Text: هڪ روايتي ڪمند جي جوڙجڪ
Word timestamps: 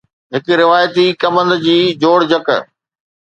هڪ 0.35 0.45
روايتي 0.61 1.05
ڪمند 1.21 1.51
جي 1.65 1.77
جوڙجڪ 2.01 2.47